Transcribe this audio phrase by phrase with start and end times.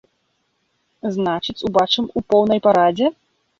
[1.17, 3.15] Значыць, убачым у поўнай парадзе?